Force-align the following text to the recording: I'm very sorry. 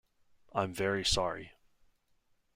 I'm 0.55 0.73
very 0.73 1.05
sorry. 1.05 1.51